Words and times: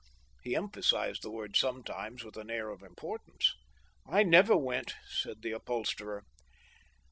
He 0.41 0.55
emphasized 0.55 1.21
the 1.21 1.29
word 1.29 1.55
sometimes, 1.55 2.23
with 2.23 2.35
an 2.35 2.49
air 2.49 2.69
of 2.71 2.81
importance." 2.81 3.53
I 4.11 4.23
never 4.23 4.57
went," 4.57 4.95
said 5.07 5.43
the 5.43 5.51
upholsterer. 5.51 6.23